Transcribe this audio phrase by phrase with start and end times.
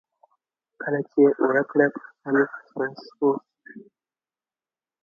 [0.81, 3.29] کله چې یې اوړه کړه په خپل خر سپور شو.